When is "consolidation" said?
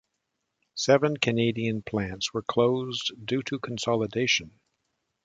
3.59-4.59